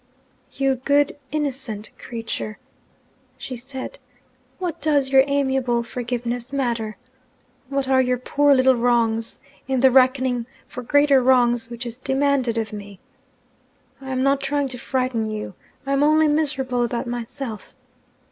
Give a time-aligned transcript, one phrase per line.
[0.53, 2.57] 'You good innocent creature,'
[3.37, 3.99] she said,
[4.57, 6.97] 'what does your amiable forgiveness matter?
[7.69, 9.37] What are your poor little wrongs,
[9.67, 12.99] in the reckoning for greater wrongs which is demanded of me?
[14.01, 15.53] I am not trying to frighten you,
[15.85, 17.75] I am only miserable about myself.